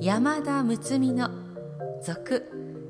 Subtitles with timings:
[0.00, 1.30] 山田睦美の
[2.02, 2.46] 続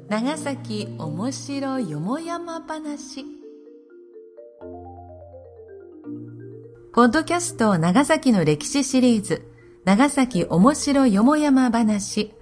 [0.09, 3.25] 長崎おもしろよもやま話
[6.93, 9.49] ポッドキャスト長崎の歴史シリーズ
[9.85, 12.35] 長崎おもしろよもやま話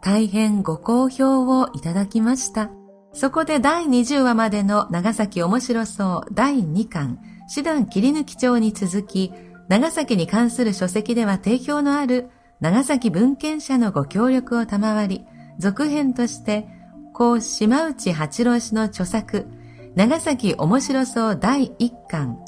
[0.00, 2.77] 大変ご好評をいただきました。
[3.20, 7.18] そこで第20話までの長崎面白そう第2巻、
[7.48, 9.32] 師団切り抜き帳に続き、
[9.66, 15.26] 長崎に関する書籍では定評のある長崎文献者のご協力を賜り、
[15.58, 16.68] 続編として、
[17.12, 19.48] 高島内八郎氏の著作、
[19.96, 22.38] 長崎面白そう第1巻、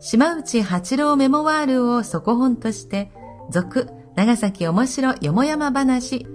[0.00, 3.10] 島内八郎メモワールを底本として、
[3.50, 6.26] 続、長崎面白よもやま話、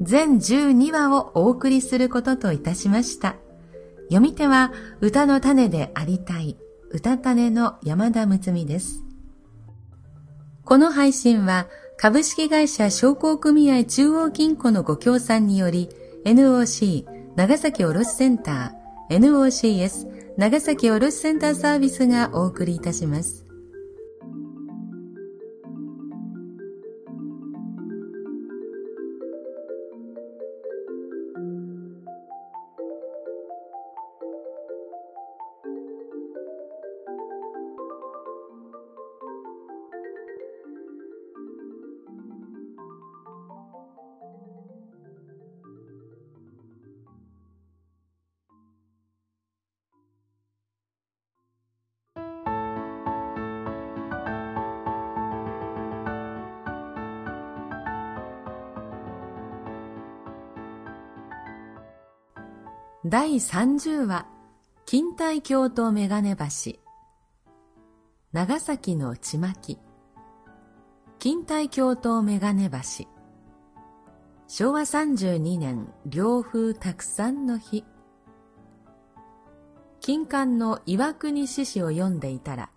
[0.00, 3.36] 全12話をお送りすることといたしました。
[4.08, 6.56] 読み手は歌の種でありたい、
[6.90, 9.04] 歌種の山田睦美です。
[10.64, 15.88] この配信は、株式会社商工組合中央銀行のご協賛により
[16.24, 23.47] NOC 長崎卸センター NOCS 長崎卸センターサービスがお送りいたします。
[63.10, 64.26] 第30話、
[64.84, 66.72] 錦帯橋とメガネ橋。
[68.32, 69.78] 長崎のちまき。
[71.18, 73.06] 錦帯橋とメガネ橋。
[74.46, 77.86] 昭和32年、両風たくさんの日。
[80.00, 82.68] 金刊の岩国志士を読んでいたら、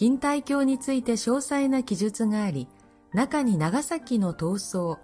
[0.00, 2.68] 錦帯橋について詳細な記述があり、
[3.12, 4.96] 中に長崎の闘争、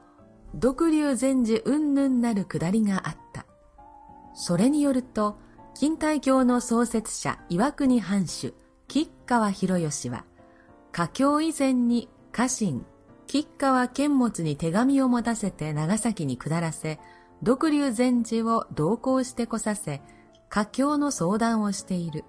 [0.55, 3.20] 独流禅師云々なるくだりがあった。
[4.35, 5.39] それによると、
[5.81, 8.55] 錦帯橋の創設者岩国藩主、
[8.89, 10.25] 吉川博義は、
[10.93, 12.85] 華僑以前に家臣、
[13.27, 16.99] 吉川剣持に手紙を持たせて長崎に下らせ、
[17.43, 20.03] 独流禅師を同行してこさせ、
[20.49, 22.25] 華僑の相談をしている。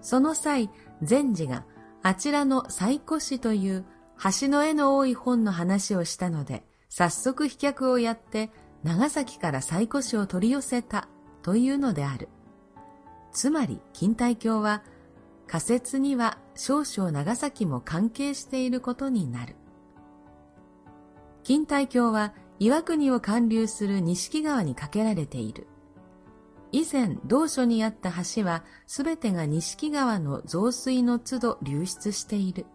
[0.00, 0.70] その際、
[1.02, 1.64] 禅師が
[2.02, 3.84] あちらの西湖市という
[4.40, 8.50] 橋の絵の多い本の話をしたので、早速飛脚をやって
[8.84, 11.08] 長崎から西湖市を取り寄せた
[11.42, 12.28] というのである。
[13.32, 14.82] つまり、錦帯橋は
[15.46, 19.56] 仮説には少々長崎も関係していることになる。
[21.48, 25.66] 錦帯橋は岩国を貫流する錦川に架けられている。
[26.70, 32.66] 以前、同所にあった橋はすべてが錦川の増水の都度流出している。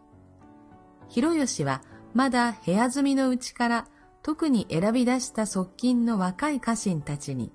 [1.09, 3.87] 広吉はまだ部屋住みのうちから
[4.23, 7.51] 特に選び出した側近の若い家臣たちに、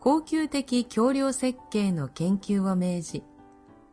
[0.00, 3.22] 高級的橋梁設計の研究を命じ、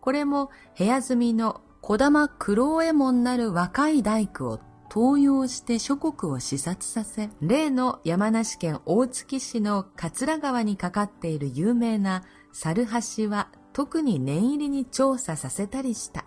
[0.01, 16.25] これも部屋住みの小玉九郎右衛門なる若い大工を登用して諸国を視察させ、例の山梨県大月市の桂川にかかっている有名な猿橋は特に念入りに調査させたりした。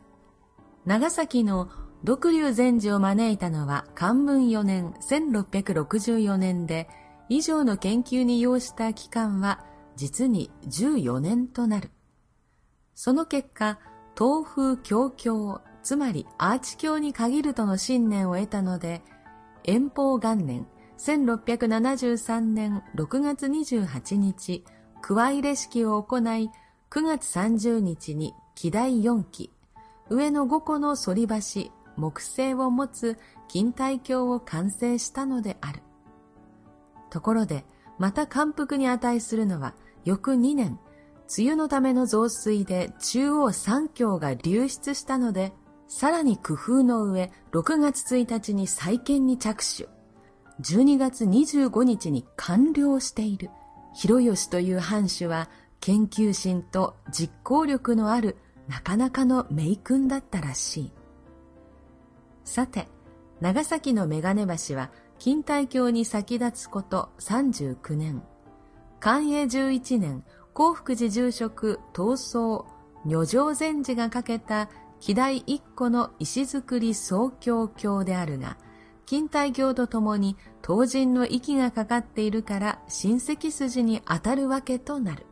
[0.87, 1.69] 長崎の
[2.03, 6.89] 独流禅師を招いたのは漢文4年1664年で、
[7.29, 9.65] 以上の研究に要した期間は
[9.97, 11.91] 実に14年となる。
[12.95, 13.79] その結果、
[14.19, 19.03] 東風教教、つまりアーチ教に限るとの信念を得たので、
[19.65, 20.67] 遠方元年
[20.99, 24.65] 1673年6月28日、
[25.03, 26.51] 加入れ式を行い、
[26.91, 29.51] 9月30日に希代4期、
[30.09, 31.35] 上の5個の反り橋、
[32.01, 33.19] 木星を持つ
[33.53, 35.83] 錦帯橋を完成したのである。
[37.11, 37.65] ところで、
[37.99, 39.75] また感服に値するのは、
[40.05, 40.79] 翌2年、
[41.39, 45.53] 梅雨のための増水で中央三橋が流出したので、
[45.87, 49.89] さらに工夫の上、6月1日に再建に着手。
[50.63, 53.51] 12月25日に完了している。
[53.93, 55.49] 広吉という藩主は、
[55.81, 58.37] 研究心と実行力のある
[58.69, 60.93] なかなかの名君だったらしい。
[62.51, 62.89] さて、
[63.41, 64.91] 長崎のメガネ橋は
[65.25, 68.25] 錦帯橋に先立つこと39年。
[68.99, 72.65] 寛永11年、幸福寺住職闘争
[73.07, 74.69] 女城禅師が架けた
[74.99, 78.57] 希代一個の石造り総教教であるが、
[79.07, 85.25] 近代教とともに当人の息がかかっているから親戚筋に当たるわけとなる。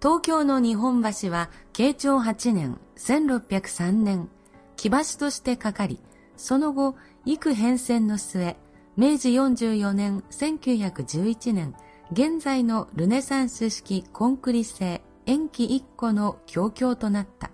[0.00, 4.30] 東京の日本橋は慶長8年1603年、
[4.76, 6.00] 木橋としてかかり、
[6.38, 6.94] その後、
[7.26, 8.56] 幾変遷の末、
[8.96, 11.74] 明治44年1911年、
[12.12, 17.50] 現在のルネサンス式コンクリ製延期一個の教教となった。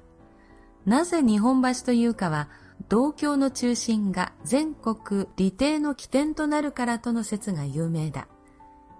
[0.87, 2.49] なぜ日本橋というかは、
[2.89, 8.29] 同教の中心が全国利定の起点となるからとの説が有名だ。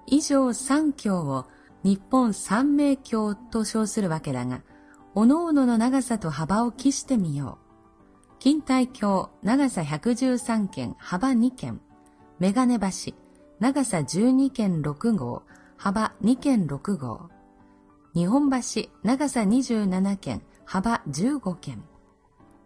[0.07, 1.45] 以上三教を
[1.83, 4.63] 日本三名教と称するわけだが、
[5.15, 7.64] 各々の長さと幅を期してみよう。
[8.45, 11.81] 近代橋長さ113件、幅2件。
[12.39, 13.15] メガネ橋
[13.59, 15.45] 長さ12件6号、
[15.79, 17.31] 幅2件6号。
[18.15, 21.83] 日本橋長さ27件、幅15件。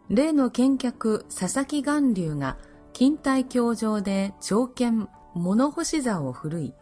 [0.09, 2.57] 例の見客佐々木岩流が
[2.93, 6.75] 近代橋上で長剣物干し座を振るい、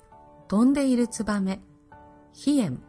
[0.49, 1.61] 飛んでいるツバメ、
[2.33, 2.81] 飛燕、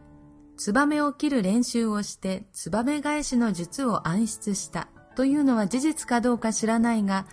[0.56, 4.88] ツバメを切る練習をしてツバメ返しの術を暗出した
[5.18, 7.26] というのは事実かどうか知らないが、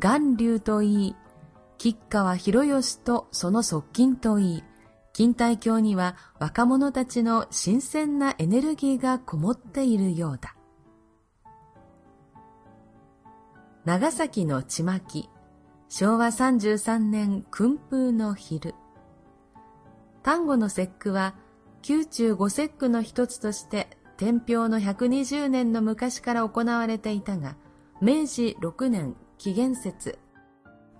[0.00, 1.16] 岩流と言い、
[1.76, 4.64] 吉川博義とその側近と言い、
[5.12, 10.54] 近代教には若者たちの新鮮なエネルギーがこもっているようだ。
[13.86, 15.28] 長崎のちまき、
[15.88, 18.76] 昭和33年訓風の昼。
[20.22, 21.34] 丹後の節句は、
[21.88, 27.56] 宮中五節句の一つとして、天平の120年の昔から行われていたが、
[28.00, 30.16] 明治6年紀元節、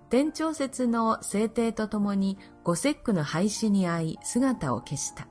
[0.09, 5.29] 天長節の制定とともに五節句の廃止に遭い姿を消した。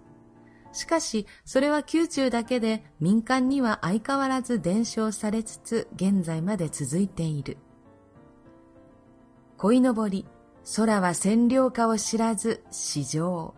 [0.72, 7.58] しかし、それは宮中だけで民間には相変わらず伝承されつつ現在まで続いている。
[9.58, 10.24] 鯉のぼり、
[10.76, 13.52] 空は占領下を知らず市場。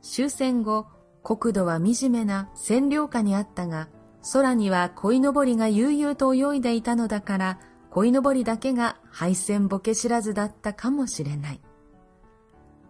[0.00, 0.86] 終戦後、
[1.22, 3.88] 国土は惨めな占領下にあったが、
[4.32, 7.58] 空には鯉のぼりが悠々と泳いでいたのだから、
[7.90, 11.60] 鯉のぼりだけが敗戦ボケ知らずだったかもしれない。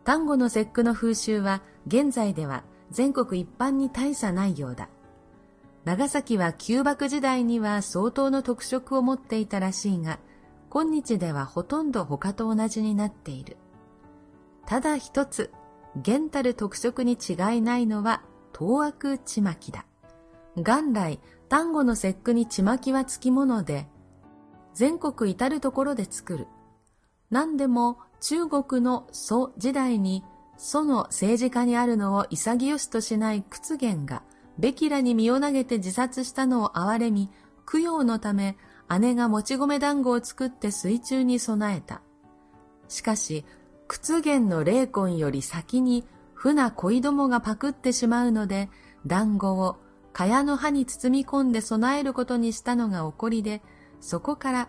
[0.05, 4.89] 丹後の節句の風習は現在では全国一般に大差ないようだ。
[5.85, 10.19] 長崎は旧幕時代には相当の特色を持っていたらしいが、
[10.69, 13.57] 今日ではほとんど他と同じになっている。
[14.67, 15.51] ただ一つ、
[15.97, 18.23] 現たる特色に違いないのは、
[18.53, 19.87] 当悪ちまきだ。
[20.57, 23.89] 元来、丹後の節句にちまきはつきもので、
[24.75, 26.47] 全国至るところで作る。
[27.31, 30.25] 何でも中国の祖時代に
[30.57, 34.23] 祖の政治家にあるのを潔しとしない屈原が、
[34.59, 37.31] ベキラに身を投げて自殺したのを憐れみ、
[37.71, 38.57] 供養のため
[38.99, 42.03] 姉がもち米団子を作って水中に備えた。
[42.89, 43.45] しかし、
[43.91, 48.69] 屈原の霊魂より先に船恋どもがパクってしまうので、
[49.05, 49.79] 団子を
[50.13, 53.63] 茅の葉に包み込んで備えることにしたのが起こりで、
[54.01, 54.69] そこから、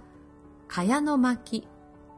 [0.68, 1.68] 茅の巻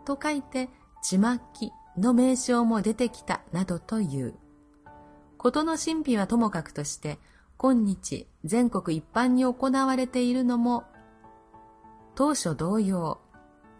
[0.05, 0.69] と書いて、
[1.03, 4.35] ちまきの名称も出てきたなどという。
[5.37, 7.19] ことの神秘はともかくとして、
[7.57, 10.85] 今日全国一般に行われているのも、
[12.15, 13.19] 当初同様、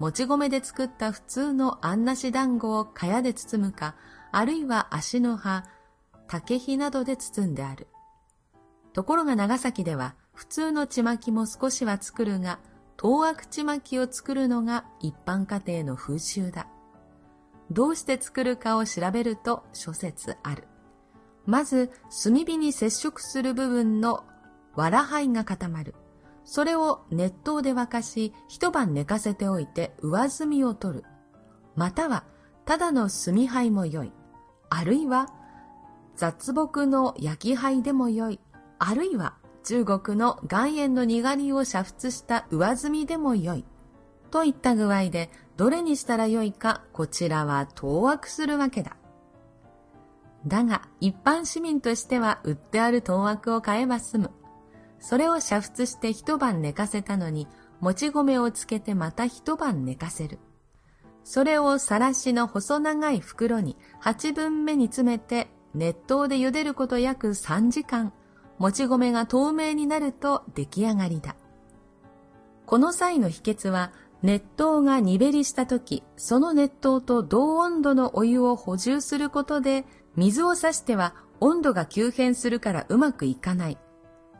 [0.04, 3.96] もち米で作った普通のあんなし団子を茅で包むか、
[4.34, 5.64] あるいは足の葉、
[6.28, 7.88] 竹火などで包んである。
[8.92, 12.60] ところが長崎では普通のちまきも少しは作るが、
[12.98, 16.68] 当悪ちまきを作るのが一般家庭の風習だ。
[17.72, 20.68] どうして作るかを調べると諸説ある。
[21.46, 21.92] まず、
[22.22, 24.26] 炭火に接触する部分の
[24.76, 25.96] 藁灰が固まる。
[26.46, 31.06] それを熱湯で沸かし、一晩寝かせておいて上炭を取る。
[31.76, 32.26] または、
[32.66, 34.12] ただの炭灰もよい。
[34.70, 35.28] あるいは、
[36.16, 38.40] 雑木の焼き灰でもよい。
[38.80, 43.66] あるいは、中国の岩塩のにがりを煮沸した上炭でもよい。
[44.30, 48.98] といった具合で、どれにしたらよいか、こちらは当惑するわけだ。
[50.46, 54.32] だが、一般市民としては売ってある当惑を買えば済む。
[55.04, 57.50] それを煮沸して一晩寝かせたのに、
[57.82, 60.40] もち米をつけてまた一晩寝かせる。
[61.26, 68.14] それをさらしの細長い袋に8分目に詰めて熱湯で茹でること約3時間、
[68.58, 71.36] もち米が透明になると出来上がりだ。
[72.66, 73.92] この際の秘訣は
[74.22, 83.78] 熱湯が煮べりした時、その熱湯と同温度のお湯を補充することで、水を差しては温度が急変するからうまくいかない。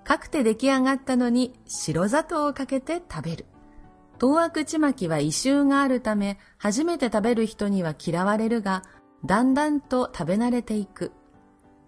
[0.04, 3.46] かくて出来上がったのに白砂糖をかけて食べる。
[4.20, 8.84] 当悪ちまきは異臭があるため、初めて食べる人には嫌われるが、
[9.26, 11.12] だんだんと食べ慣れていく。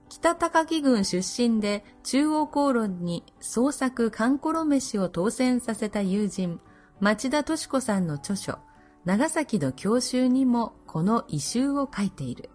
[0.10, 6.60] 北高木郡出身で中央公論に創作カンコロ飯を当選させた友人、
[7.00, 8.60] 町田敏子さんの著書、
[9.04, 12.50] 長崎の教習にもこの異臭を書いている。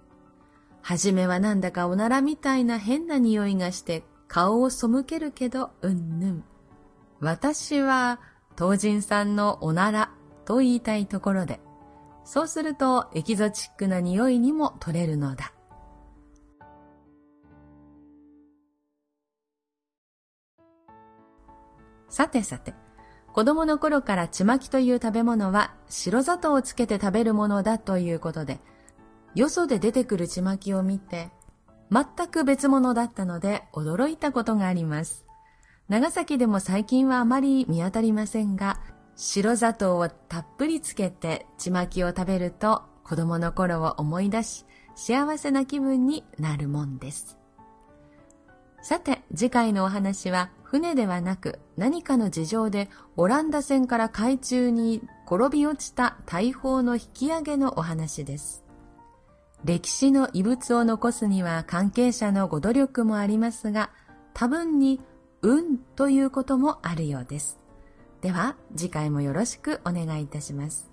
[0.83, 6.45] はじめはなんだかおならみたいな変な匂いがして顔を背けるけど、うんぬん。
[7.19, 8.21] 私は、
[8.55, 10.13] 当人さんのおなら
[10.45, 11.59] と言いたいところで、
[12.25, 15.53] そうするとエキゾチックな匂いにも取れるのだ。
[22.09, 22.73] さてさて、
[23.33, 28.61] 子供の頃からちまきという食べ物は白砂糖をつけて食べるものだということで、
[29.35, 31.31] よそで出てくるちまきを見て、
[31.91, 35.27] 全く別物だったので驚いたことがあります。
[35.89, 38.81] 長崎でも最近はあまり見当たりませんが、
[39.17, 47.37] 白砂糖をたっぷりつけてちまきを食べると子供の頃を思い出し、幸せな気分になるもんです。
[48.83, 58.65] さて、次回のお話は船ではなく何かの事情でオランダ船から海中に転び落ちた大砲の引き上げのお話です。
[59.65, 63.91] 歴史の遺物を残すには関係者のご努力もありますが、
[64.33, 65.01] 多分に
[65.43, 67.59] 運ということもあるようです。
[68.21, 70.90] では次回もよろしくお願いいたします。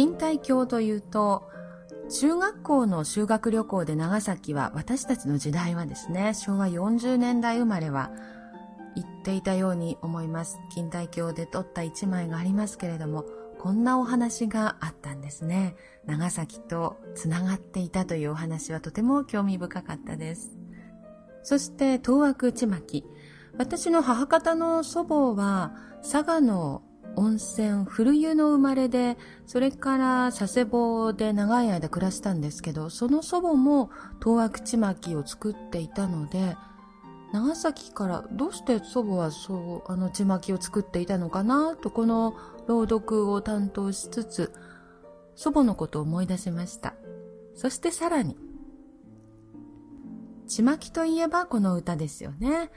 [0.00, 1.50] 錦帯橋というと、
[2.08, 8.10] 中学校の修学旅行で長崎は私たちの時代はですね、昭和40年代生まれは
[8.96, 10.58] 行っていたように思います。
[10.74, 13.26] 錦帯橋で撮った一枚がありますけれども、
[13.58, 15.76] こんなお話があったんですね。
[16.06, 20.56] 長崎とつながっていたというお話はとても興味深かったです。
[21.42, 23.04] そして東枠ちまき。
[23.58, 26.82] 私の母方の祖母は佐賀の
[27.16, 33.90] 温泉、古湯の生まれで、それから佐世保で長い間暮らしたんですけど、その祖母も
[34.22, 36.56] 東悪ちまきを作っていたので、
[37.32, 42.34] 長崎からどうして祖母はそうあのちまきを作っていたのかなとこの
[42.66, 44.52] 朗読を担当しつつ
[45.36, 46.94] 祖母のことを思い出しました。
[47.54, 48.36] そしてさらに
[50.46, 52.70] ちまきといえばこの歌ですよね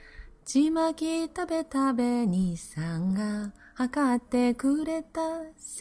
[0.45, 5.21] ちまき食べ食べ兄さんが測ってくれた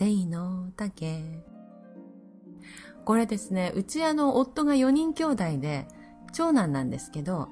[0.07, 1.45] いの竹。
[3.05, 5.87] これですね、うちあの夫が4人兄弟で
[6.33, 7.49] 長男なんですけど、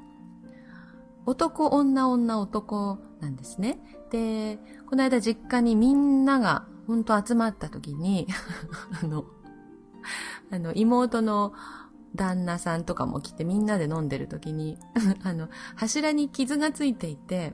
[1.27, 3.79] 男、女、女、男なんですね。
[4.11, 8.27] で、この間実家にみんなが本当集まった時に
[9.03, 9.27] あの、
[10.51, 11.53] あの、妹の
[12.15, 14.79] 旦那さんとかも来てみんなで飲んでる時に
[15.23, 17.53] あの、柱に傷がついていて、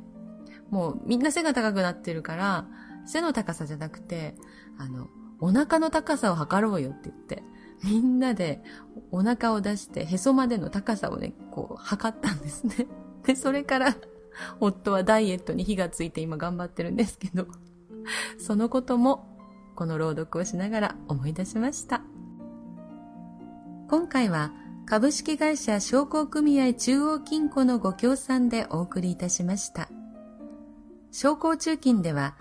[0.71, 2.67] もうみんな背が高くなってるから、
[3.07, 4.35] 背の高さじゃなくて、
[4.79, 5.09] あの、
[5.41, 7.43] お腹の高さを測ろうよって言って、
[7.85, 8.63] みんなで
[9.11, 12.87] お腹を出してへそまでの高さをね、こう測ったんですね。
[13.25, 13.97] で、それから
[14.61, 17.47] 夫はダイエットに火がついて今頑張ってるんですけど、
[18.39, 19.37] そのことも
[19.75, 22.03] この朗読をしながら思い出しました。
[23.89, 24.53] 今回は
[24.87, 29.89] 株式会社商工組合中央金庫のご協賛でお送りいたしました。
[31.11, 32.37] 商工中金では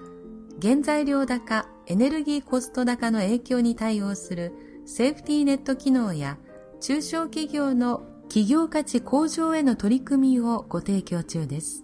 [0.61, 4.53] 原材料高、エネルギーコスト高の影響に対応する
[4.85, 6.37] セーフティーネット機能や
[6.79, 11.83] 中小企業の企業価値向上への取り組みをご提供中です。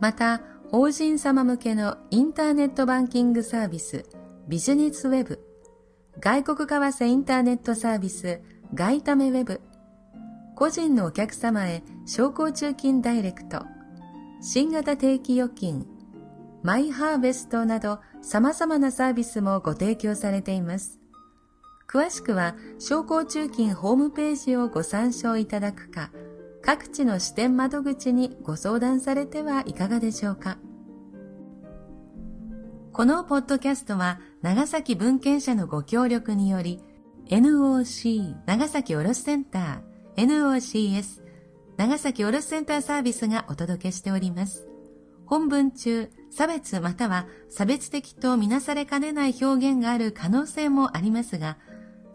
[0.00, 4.04] また、法人様向けのインターネットバンキングサービス
[4.46, 5.40] ビジネスウェブ、
[6.20, 8.40] 外国為替インターネットサービス
[8.74, 9.60] 外為ウェブ、
[10.54, 13.64] 個人のお客様へ商工中金ダイレクト、
[14.40, 15.86] 新型定期預金、
[16.62, 21.00] マイハーベストなど様々なサービスもご提供されています。
[21.88, 26.10] 詳しくは、商工中金ホームページをご参照いただくか、
[26.62, 30.58] 各地の支店窓口にご相談されてはいかがでしょうか。
[32.92, 36.82] このポッドキャストは長崎文献社のご協力により
[37.30, 41.22] NOC 長崎卸センター NOCS
[41.76, 44.68] 長崎卸センターサービスがお届けしております。
[45.24, 51.58] 本文中、差別または差別的とみなされかねない表現がある可能性もありますが、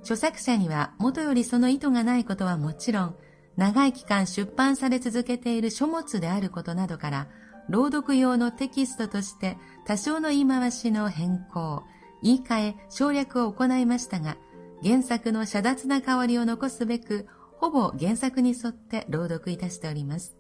[0.02, 3.16] 著作者には元よりその意図がないことはもちろん、
[3.58, 7.28] 長い期間出版され続けている書物であることなどから、
[7.70, 11.84] 朗読用のテキストとして多少の言い回しの変更、
[12.22, 14.38] 言い換え、省略を行いましたが、
[14.84, 20.38] 原作の遮奪な香りを残すべく、ほぼ原作に沿って朗読いたしております。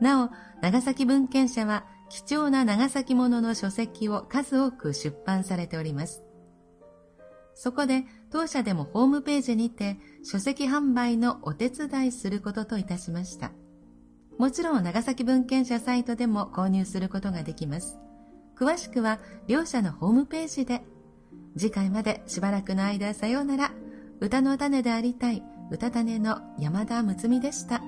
[0.00, 0.30] なお、
[0.60, 6.23] 長崎文献社は貴重な長崎ものの書籍を数多く出版されております。
[7.54, 13.52] そこで当社でもホームページにて書籍販売のお手伝いすることといたしました。
[14.38, 17.98] もちろん長崎文献社サイトでも購入することができます。
[18.58, 20.82] 詳しくは両社のホームページで。
[21.56, 23.72] 次回までしばらくの間さようなら。
[24.20, 27.82] 歌の種でありたい歌種の山田睦美でした。